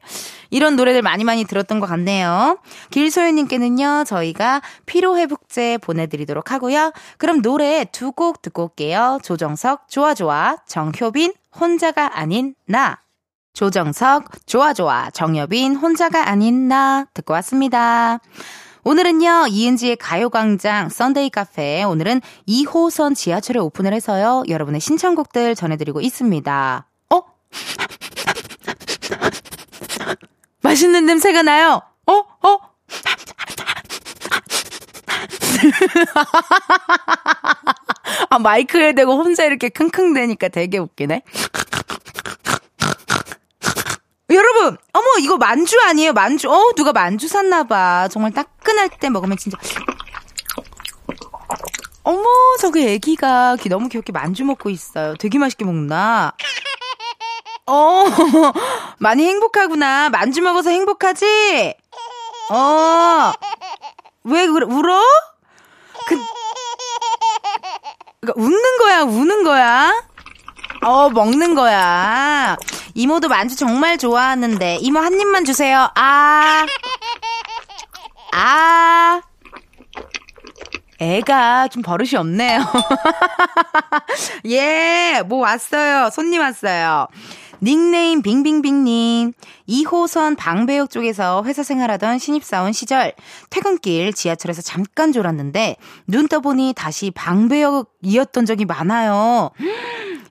[0.49, 2.57] 이런 노래들 많이 많이 들었던 것 같네요.
[2.91, 6.91] 길소연님께는요, 저희가 피로회복제 보내드리도록 하고요.
[7.17, 9.19] 그럼 노래 두 곡 듣고 올게요.
[9.23, 12.99] 조정석, 좋아좋아, 정효빈, 혼자가 아닌 나.
[13.53, 17.05] 조정석, 좋아좋아, 정여빈, 혼자가 아닌 나.
[17.13, 18.19] 듣고 왔습니다.
[18.87, 21.81] 오늘은요, 이은지의 가요광장 Sunday 카페.
[21.83, 26.85] 오늘은 2호선 지하철에 오픈을 해서요, 여러분의 신청곡들 전해드리고 있습니다.
[27.09, 27.21] 어?
[30.61, 31.81] 맛있는 냄새가 나요!
[32.05, 32.13] 어?
[32.13, 32.59] 어?
[38.29, 41.23] 아, 마이크에 대고 혼자 이렇게 킁킁대니까 되게 웃기네.
[44.29, 46.13] 여러분, 어머, 이거 만주 아니에요?
[46.13, 46.49] 만주.
[46.49, 48.07] 어, 누가 만주 샀나봐.
[48.09, 49.57] 정말 따끈할 때 먹으면 진짜.
[52.03, 52.23] 어머,
[52.59, 55.15] 저기 애기가 너무 귀엽게 만주 먹고 있어요.
[55.15, 56.33] 되게 맛있게 먹나?
[57.67, 58.05] 어,
[58.99, 60.09] 많이 행복하구나.
[60.09, 61.73] 만주 먹어서 행복하지?
[62.51, 63.31] 어,
[64.23, 65.01] 왜 그래, 울어?
[66.07, 66.15] 그,
[68.21, 70.03] 그러니까 웃는 거야, 우는 거야?
[70.83, 72.55] 어, 먹는 거야.
[72.95, 75.89] 이모도 만주 정말 좋아하는데, 이모 한 입만 주세요.
[75.95, 76.65] 아.
[78.33, 79.21] 아.
[80.99, 82.61] 애가 좀 버릇이 없네요.
[84.47, 86.09] 예, 뭐 왔어요.
[86.09, 87.07] 손님 왔어요.
[87.61, 89.33] 닉네임 빙빙빙님.
[89.67, 93.13] 2호선 방배역 쪽에서 회사 생활하던 신입사원 시절
[93.49, 95.77] 퇴근길 지하철에서 잠깐 졸았는데
[96.07, 99.49] 눈 떠보니 다시 방배역이었던 적이 많아요.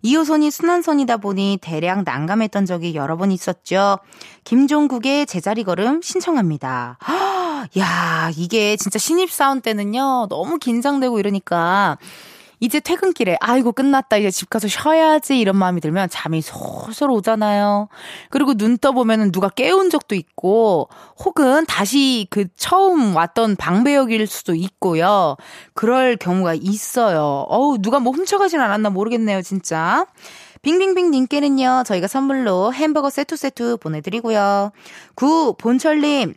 [0.04, 3.98] 2호선이 순환선이다 보니 대량 난감했던 적이 여러 번 있었죠.
[4.44, 6.98] 김종국의 제자리 걸음 신청합니다.
[7.78, 11.96] 야, 이게 진짜 신입사원 때는요, 너무 긴장되고 이러니까,
[12.60, 14.16] 이제 퇴근길에, 아이고, 끝났다.
[14.16, 15.38] 이제 집 가서 쉬어야지.
[15.38, 17.88] 이런 마음이 들면 잠이 솔솔 오잖아요.
[18.30, 20.88] 그리고 눈 떠보면은 누가 깨운 적도 있고,
[21.24, 25.36] 혹은 다시 그 처음 왔던 방배역일 수도 있고요.
[25.74, 27.46] 그럴 경우가 있어요.
[27.48, 30.06] 어우, 누가 뭐 훔쳐가진 않았나 모르겠네요, 진짜.
[30.62, 34.72] 빙빙빙 님께는요, 저희가 선물로 햄버거 세트 세트 보내드리고요.
[35.14, 36.34] 구, 본철님,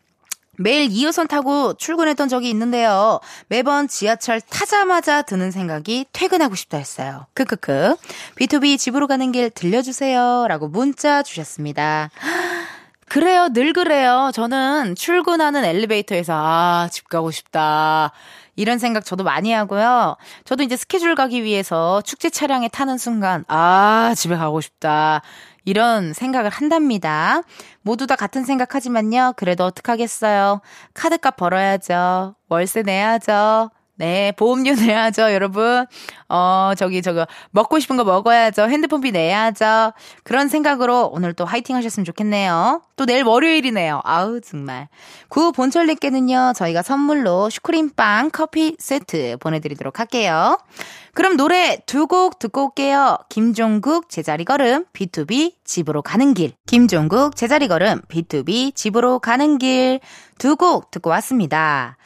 [0.57, 3.19] 매일 2호선 타고 출근했던 적이 있는데요.
[3.47, 7.27] 매번 지하철 타자마자 드는 생각이 퇴근하고 싶다 했어요.
[7.33, 7.95] 크크크.
[8.35, 10.47] B2B 집으로 가는 길 들려주세요.
[10.47, 12.09] 라고 문자 주셨습니다.
[13.09, 14.31] 그래요, 늘 그래요.
[14.33, 18.11] 저는 출근하는 엘리베이터에서, 아, 집 가고 싶다.
[18.57, 20.17] 이런 생각 저도 많이 하고요.
[20.43, 25.21] 저도 이제 스케줄 가기 위해서 축제 차량에 타는 순간, 아, 집에 가고 싶다.
[25.63, 27.41] 이런 생각을 한답니다.
[27.81, 29.33] 모두 다 같은 생각하지만요.
[29.35, 30.61] 그래도 어떡하겠어요.
[30.93, 32.35] 카드값 벌어야죠.
[32.49, 33.69] 월세 내야죠.
[33.99, 35.85] 네, 보험료 내야죠, 여러분.
[36.29, 38.63] 어, 저기, 저거, 먹고 싶은 거 먹어야죠.
[38.69, 39.91] 핸드폰비 내야죠.
[40.23, 42.81] 그런 생각으로 오늘 또 화이팅 하셨으면 좋겠네요.
[42.95, 44.01] 또 내일 월요일이네요.
[44.03, 44.87] 아우, 정말.
[45.29, 50.59] 구 본철님께는요, 저희가 선물로 슈크림빵 커피 세트 보내드리도록 할게요.
[51.13, 53.17] 그럼 노래 두 곡 듣고 올게요.
[53.29, 56.51] 김종국 제자리 걸음 B2B 집으로 가는 길.
[56.67, 59.99] 김종국 제자리 걸음 B2B 집으로 가는 길
[60.37, 61.97] 두 곡 듣고 왔습니다.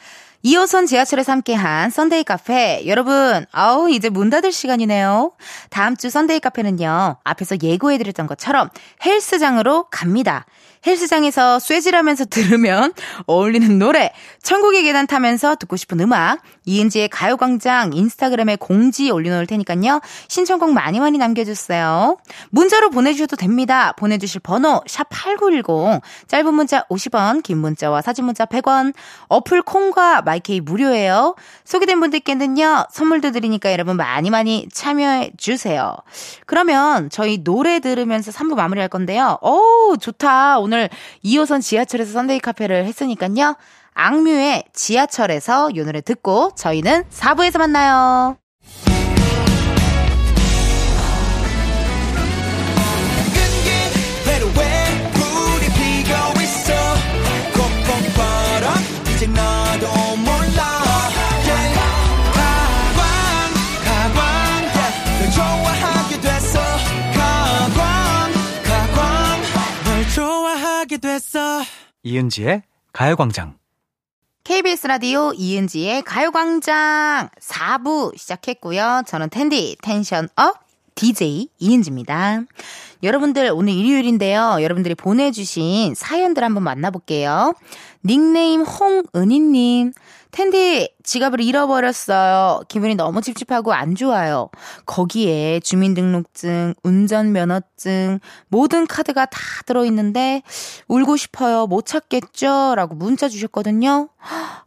[0.44, 2.84] 2호선 지하철에서 함께한 Sunday 카페.
[2.86, 5.32] 여러분, 아우, 이제 문 닫을 시간이네요.
[5.70, 8.68] 다음 주 Sunday 카페는요, 앞에서 예고해드렸던 것처럼
[9.04, 10.46] 헬스장으로 갑니다.
[10.86, 12.92] 헬스장에서 쇠질하면서 들으면
[13.26, 20.00] 어울리는 노래, 천국의 계단 타면서 듣고 싶은 음악, 이은지의 가요광장 인스타그램에 공지 올려놓을 테니까요.
[20.28, 22.16] 신청곡 많이 많이 남겨주세요.
[22.50, 23.92] 문자로 보내주셔도 됩니다.
[23.92, 28.94] 보내주실 번호 샵8910 짧은 문자 50원 긴 문자와 사진 문자 100원
[29.28, 31.34] 어플 콩과 마이케이 무료예요.
[31.64, 32.86] 소개된 분들께는요.
[32.90, 35.96] 선물도 드리니까 여러분 많이 많이 참여해 주세요.
[36.46, 39.38] 그러면 저희 노래 들으면서 3부 마무리할 건데요.
[39.42, 40.58] 오 좋다.
[40.58, 40.71] 오늘
[41.24, 43.56] 2호선 지하철에서 Sunday 카페를 했으니까요.
[43.94, 48.41] 악뮤의 지하철에서 이 노래 듣고 저희는 4부에서 만나요.
[72.04, 72.62] 이은지의
[72.92, 73.56] 가요광장.
[74.44, 79.04] KBS 라디오 이은지의 가요광장 4부 시작했고요.
[79.06, 80.56] 저는 텐디 tension up
[80.96, 82.42] DJ 이은지입니다.
[83.04, 84.58] 여러분들 오늘 일요일인데요.
[84.60, 87.54] 여러분들이 보내주신 사연들 한번 만나볼게요.
[88.04, 89.92] 닉네임 홍은희님.
[90.32, 92.62] 텐디 지갑을 잃어버렸어요.
[92.66, 94.48] 기분이 너무 찝찝하고 안 좋아요.
[94.86, 98.18] 거기에 주민등록증, 운전면허증,
[98.48, 100.42] 모든 카드가 다 들어있는데
[100.88, 101.66] 울고 싶어요.
[101.66, 102.74] 못 찾겠죠?
[102.76, 104.08] 라고 문자 주셨거든요.
[104.16, 104.64] 하,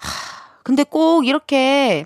[0.64, 2.06] 근데 꼭 이렇게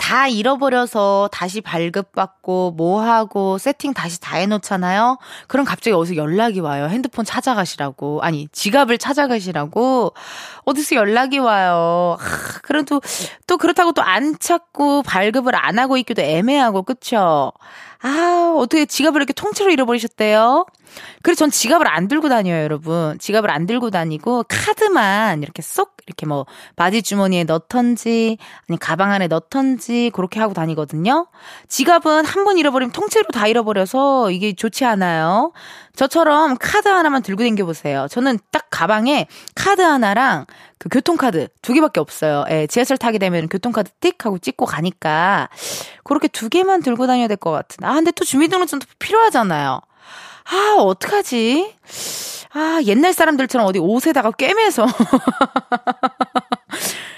[0.00, 5.18] 다 잃어버려서 다시 발급받고 뭐 하고 세팅 다시 다 해놓잖아요.
[5.46, 6.88] 그럼 갑자기 어디서 연락이 와요.
[6.88, 8.20] 핸드폰 찾아가시라고.
[8.22, 10.14] 아니, 지갑을 찾아가시라고.
[10.64, 12.16] 어디서 연락이 와요.
[12.18, 13.00] 하, 그래도
[13.46, 17.52] 또 그렇다고 또 안 찾고 발급을 안 하고 있기도 애매하고, 그쵸?
[18.02, 20.64] 아, 어떻게 지갑을 이렇게 통째로 잃어버리셨대요?
[21.22, 23.18] 그래서 전 지갑을 안 들고 다녀요, 여러분.
[23.18, 29.28] 지갑을 안 들고 다니고 카드만 이렇게 쏙 이렇게 뭐 바지 주머니에 넣던지 아니 가방 안에
[29.28, 31.26] 넣던지 그렇게 하고 다니거든요.
[31.68, 35.52] 지갑은 한 번 잃어버리면 통째로 다 잃어버려서 이게 좋지 않아요.
[35.94, 38.06] 저처럼 카드 하나만 들고 다녀 보세요.
[38.10, 40.46] 저는 딱 가방에 카드 하나랑
[40.78, 42.44] 그 교통카드 두 개밖에 없어요.
[42.50, 45.50] 예, 지하철 타게 되면 교통카드 띡 하고 찍고 가니까
[46.04, 47.84] 그렇게 두 개만 들고 다녀야 될 것 같은.
[47.84, 49.80] 아, 근데 또 주민등록증도 필요하잖아요.
[50.50, 51.74] 아, 어떡하지?
[52.52, 54.86] 아, 옛날 사람들처럼 어디 옷에다가 꿰매서.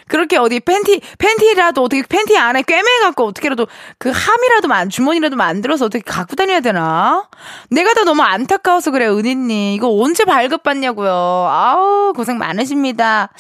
[0.09, 3.67] 그렇게 어디 팬티, 팬티라도 어떻게 팬티 안에 꿰매갖고 어떻게라도
[3.97, 7.29] 그 함이라도 만, 주머니라도 만들어서 어떻게 갖고 다녀야 되나?
[7.71, 9.73] 내가 더 너무 안타까워서 그래요, 은희님.
[9.75, 11.11] 이거 언제 발급받냐고요.
[11.11, 13.31] 아우, 고생 많으십니다.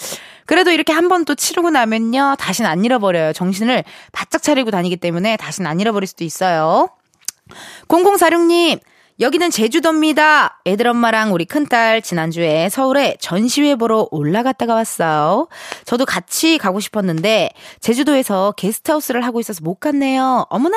[0.46, 3.34] 그래도 이렇게 한 번 또 치르고 나면요, 다시는 안 잃어버려요.
[3.34, 6.88] 정신을 바짝 차리고 다니기 때문에 다시는 안 잃어버릴 수도 있어요.
[7.88, 8.80] 0046님,
[9.20, 10.60] 여기는 제주도입니다.
[10.64, 15.48] 애들 엄마랑 우리 큰딸 지난주에 서울에 전시회 보러 올라갔다가 왔어요.
[15.84, 20.46] 저도 같이 가고 싶었는데 제주도에서 게스트하우스를 하고 있어서 못 갔네요.
[20.48, 20.76] 어머나!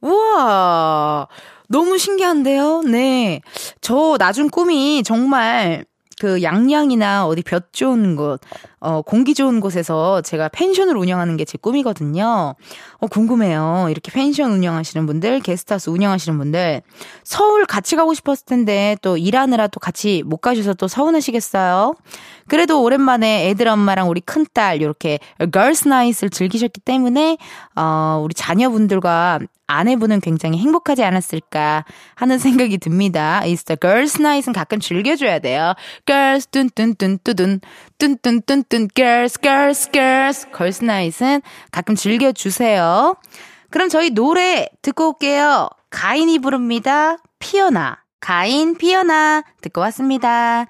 [0.00, 1.28] 우와!
[1.68, 2.82] 너무 신기한데요?
[2.82, 3.40] 네.
[3.80, 5.84] 저 나중 꿈이 정말
[6.20, 8.40] 그 양양이나 어디 볕 좋은 곳,
[8.82, 12.54] 어, 공기 좋은 곳에서 제가 펜션을 운영하는 게 제 꿈이거든요.
[12.98, 13.88] 어, 궁금해요.
[13.90, 16.82] 이렇게 펜션 운영하시는 분들, 게스트하우스 운영하시는 분들,
[17.24, 21.94] 서울 같이 가고 싶었을 텐데 또 일하느라 또 같이 못 가셔서 또 서운하시겠어요?
[22.48, 25.18] 그래도 오랜만에 애들 엄마랑 우리 큰딸, 이렇게
[25.52, 27.36] 걸스 나잇을 즐기셨기 때문에,
[27.76, 33.40] 어, 우리 자녀분들과 아내분은 굉장히 행복하지 않았을까 하는 생각이 듭니다.
[33.42, 35.72] The girls night은 가끔 즐겨줘야 돼요.
[36.06, 37.60] girls 뚠뚠뚠뚠뚠
[38.02, 40.48] 뚠뚠뚠뚠 girls girls girls
[40.82, 43.14] night은 가끔 즐겨주세요.
[43.70, 45.68] 그럼 저희 노래 듣고 올게요.
[45.90, 47.18] 가인이 부릅니다.
[47.38, 48.00] 피어나.
[48.20, 50.66] 가인 피어나 듣고 왔습니다.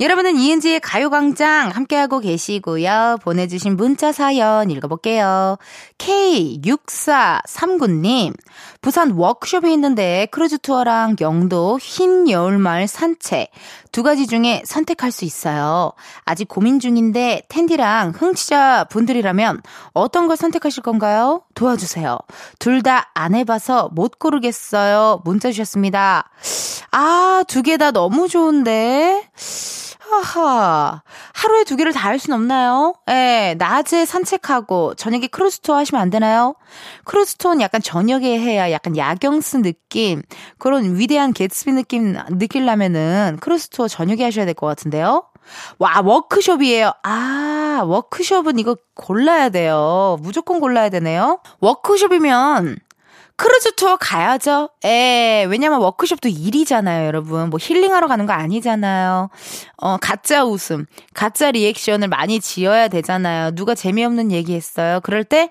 [0.00, 3.18] 여러분은 이은지의 가요광장 함께하고 계시고요.
[3.22, 5.56] 보내주신 문자 사연 읽어볼게요.
[5.98, 8.34] K6439님,
[8.80, 13.52] 부산 워크숍에 있는데 크루즈 투어랑 영도 흰 여울마을 산책
[13.94, 15.92] 두 가지 중에 선택할 수 있어요.
[16.24, 21.42] 아직 고민 중인데 텐디랑 흥취자 분들이라면 어떤 걸 선택하실 건가요?
[21.54, 22.18] 도와주세요.
[22.58, 25.22] 둘 다 안 해봐서 못 고르겠어요.
[25.24, 26.28] 문자 주셨습니다.
[26.90, 29.28] 아, 두 개 다 너무 좋은데.
[30.10, 31.02] 하하.
[31.32, 32.94] 하루에 두 개를 다 할 순 없나요?
[33.08, 36.54] 예, 낮에 산책하고 저녁에 크루즈 투어 하시면 안 되나요?
[37.04, 40.22] 크루즈 투어는 약간 저녁에 해야 약간 야경스 느낌,
[40.58, 45.24] 그런 위대한 개츠비 느낌 느끼려면은 크루즈 투어 저녁에 하셔야 될 것 같은데요?
[45.78, 46.92] 와, 워크숍이에요.
[47.02, 50.16] 아, 워크숍은 이거 골라야 돼요.
[50.22, 51.40] 무조건 골라야 되네요.
[51.60, 52.76] 워크숍이면
[53.36, 54.70] 크루즈 투어 가야죠.
[54.84, 57.50] 에, 왜냐면 워크숍도 일이잖아요, 여러분.
[57.50, 59.28] 뭐 힐링하러 가는 거 아니잖아요.
[59.78, 63.50] 어, 가짜 웃음, 가짜 리액션을 많이 지어야 되잖아요.
[63.52, 65.00] 누가 재미없는 얘기 했어요.
[65.02, 65.50] 그럴 때,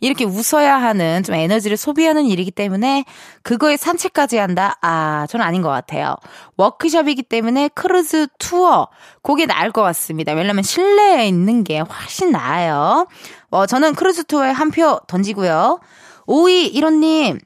[0.00, 3.04] 이렇게 웃어야 하는 좀 에너지를 소비하는 일이기 때문에
[3.42, 4.76] 그거에 산책까지 한다?
[4.82, 6.16] 아, 저는 아닌 것 같아요.
[6.56, 8.88] 워크숍이기 때문에 크루즈 투어.
[9.22, 10.32] 그게 나을 것 같습니다.
[10.32, 13.06] 왜냐면 실내에 있는 게 훨씬 나아요.
[13.50, 15.80] 어, 저는 크루즈 투어에 한 표 던지고요.
[16.26, 17.38] 5215님,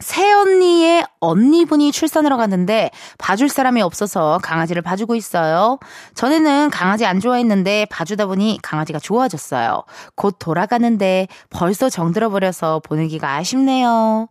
[0.00, 5.78] 새언니의 언니분이 출산하러 갔는데 봐줄 사람이 없어서 강아지를 봐주고 있어요.
[6.14, 9.84] 전에는 강아지 안 좋아했는데 봐주다 보니 강아지가 좋아졌어요.
[10.14, 14.28] 곧 돌아가는데 벌써 정들어 버려서 보내기가 아쉽네요.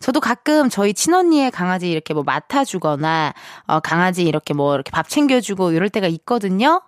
[0.00, 3.34] 저도 가끔 저희 친언니의 강아지 이렇게 뭐 맡아주거나
[3.66, 6.82] 어, 강아지 이렇게 뭐 이렇게 밥 챙겨주고 이럴 때가 있거든요.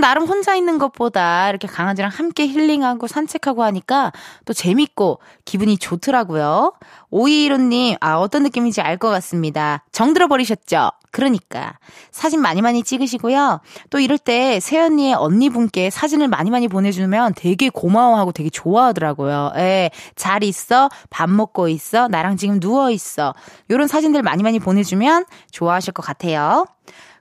[0.00, 4.12] 나름 혼자 있는 것보다 이렇게 강아지랑 함께 힐링하고 산책하고 하니까
[4.44, 6.72] 또 재밌고 기분이 좋더라고요.
[7.10, 9.84] 오이로님, 아, 어떤 느낌인지 알 것 같습니다.
[9.92, 10.90] 정 들어 버리셨죠?
[11.10, 11.78] 그러니까
[12.12, 13.60] 사진 많이 많이 찍으시고요.
[13.88, 19.52] 또 이럴 때 새언니의 언니분께 사진을 많이 많이 보내주면 되게 고마워하고 되게 좋아하더라고요.
[19.56, 23.34] 예, 잘 있어, 밥 먹고 있어, 나랑 지금 누워 있어.
[23.68, 26.66] 이런 사진들 많이 많이 보내주면 좋아하실 것 같아요.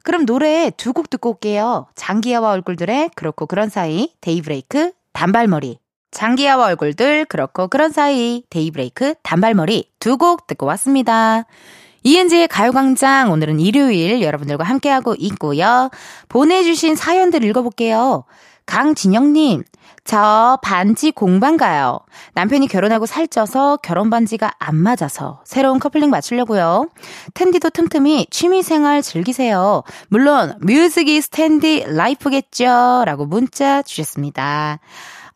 [0.03, 1.87] 그럼 노래 두 곡 듣고 올게요.
[1.95, 5.79] 장기하와 얼굴들의 그렇고 그런 사이, 데이브레이크, 단발머리.
[6.11, 11.43] 장기하와 얼굴들 그렇고 그런 사이, 데이브레이크, 단발머리 두 곡 듣고 왔습니다.
[12.03, 15.89] 이은지의 가요광장 오늘은 일요일 여러분들과 함께하고 있고요.
[16.29, 18.23] 보내주신 사연들 읽어볼게요.
[18.65, 19.63] 강진영님,
[20.05, 21.99] 저 반지 공방 가요.
[22.33, 26.89] 남편이 결혼하고 살쪄서 결혼 반지가 안 맞아서 새로운 커플링 맞추려고요.
[27.33, 29.83] 텐디도 틈틈이 취미 생활 즐기세요.
[30.07, 33.03] 물론 뮤직이 스탠디 라이프겠죠.
[33.05, 34.79] 라고 문자 주셨습니다.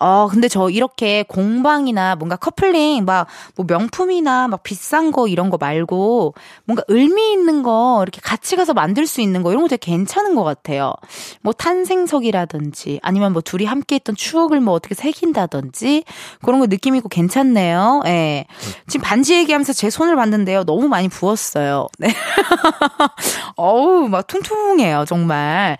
[0.04, 3.26] 어, 근데 저 이렇게 공방이나 뭔가 커플링, 막,
[3.56, 6.34] 뭐 명품이나 막 비싼 거 이런 거 말고,
[6.66, 10.36] 뭔가 의미 있는 거 이렇게 같이 가서 만들 수 있는 거 이런 거 되게 괜찮은
[10.36, 10.94] 것 같아요.
[11.42, 16.04] 뭐 탄생석이라든지, 아니면 뭐 둘이 함께 했던 추억을 뭐 어떻게 새긴다든지,
[16.44, 18.02] 그런 거 느낌 있고 괜찮네요.
[18.06, 18.46] 예.
[18.88, 20.66] 지금 반지 얘기하면서 제 손을 봤는데요.
[20.66, 21.88] 너무 많이 부었어요.
[21.98, 22.10] 네.
[23.56, 25.78] 어우, 막 퉁퉁해요, 정말.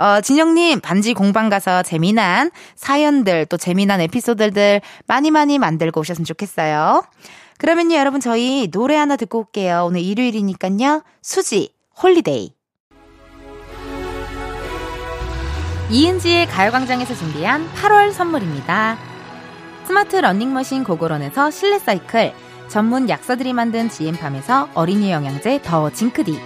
[0.00, 7.04] 어, 진영님, 반지 공방 가서 재미난 사연들, 또 재미난 에피소드들 많이 많이 만들고 오셨으면 좋겠어요.
[7.58, 9.84] 그러면요, 여러분, 저희 노래 하나 듣고 올게요.
[9.86, 11.02] 오늘 일요일이니까요.
[11.20, 12.54] 수지, Holiday.
[15.90, 18.96] 이은지의 가요광장에서 준비한 8월 선물입니다.
[19.84, 22.32] 스마트 러닝머신 고고런에서 실내 사이클,
[22.68, 26.40] 전문 약사들이 만든 지엠팜에서 어린이 영양제 더 징크디,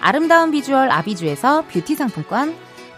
[0.00, 2.54] 아름다운 비주얼 아비주에서 뷰티 상품권,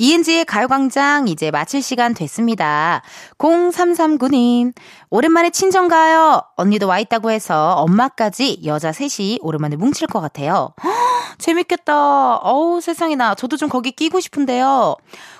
[0.00, 3.02] 이은지의 가요광장 이제 마칠 시간 됐습니다.
[3.38, 4.72] 0339님,
[5.10, 6.40] 오랜만에 친정 가요.
[6.56, 10.72] 언니도 와 있다고 해서 엄마까지 여자 셋이 오랜만에 뭉칠 것 같아요.
[10.84, 10.88] 허,
[11.38, 12.36] 재밌겠다.
[12.36, 13.34] 어우, 세상에나.
[13.34, 14.94] 저도 좀 거기 끼고 싶은데요.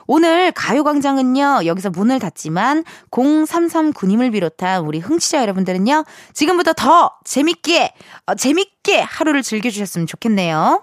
[0.09, 2.83] 오늘 가요광장은요, 여기서 문을 닫지만
[3.13, 7.93] 0339님을 비롯한 우리 흥취자 여러분들은요, 지금부터 더 재밌게,
[8.27, 10.83] 어, 재밌게 하루를 즐겨주셨으면 좋겠네요.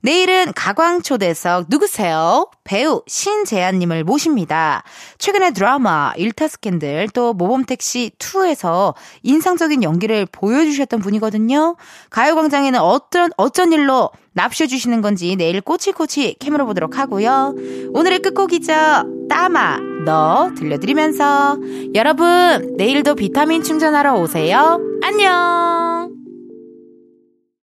[0.00, 2.50] 내일은 가광초대석 누구세요?
[2.62, 4.84] 배우 신재한님을 모십니다.
[5.18, 11.76] 최근에 드라마 일타 스캔들 또 모범택시 2에서 인상적인 연기를 보여주셨던 분이거든요.
[12.10, 17.54] 가요광장에는 어떤 어쩐 일로 납셔주시는 건지 내일 꼬치꼬치 캐물어 보도록 하고요.
[17.92, 18.72] 오늘의 끝곡이죠.
[19.28, 21.58] 따마 너 들려드리면서
[21.94, 24.80] 여러분 내일도 비타민 충전하러 오세요.
[25.02, 26.17] 안녕.